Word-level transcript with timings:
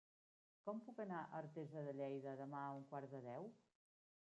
Com 0.67 0.79
puc 0.85 1.01
anar 1.05 1.19
a 1.25 1.41
Artesa 1.41 1.85
de 1.89 1.95
Lleida 1.99 2.35
demà 2.41 2.65
a 2.65 2.73
un 2.81 2.89
quart 2.95 3.13
de 3.17 3.23
deu? 3.31 3.49